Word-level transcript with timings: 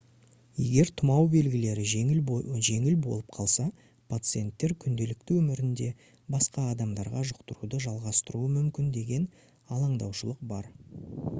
егер 0.59 0.87
тұмау 0.99 1.25
белгілері 1.33 1.83
жеңіл 1.95 2.23
болып 3.09 3.27
қалса 3.35 3.65
пациенттер 4.13 4.73
күнделікті 4.85 5.37
өмірінде 5.41 5.89
басқа 6.35 6.63
адамдарға 6.69 7.21
жұқтыруды 7.33 7.81
жалғастыруы 7.85 8.49
мүмкін 8.55 8.89
деген 8.97 9.29
алаңдаушылық 9.77 10.43
бар 10.55 10.71